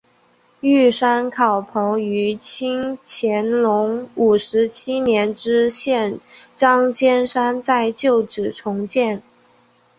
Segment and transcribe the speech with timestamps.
[0.61, 6.17] 玉山考棚于清乾隆五十七年知县
[6.55, 9.21] 张兼山在旧址重建。